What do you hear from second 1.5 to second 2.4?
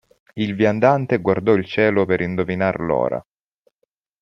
il cielo per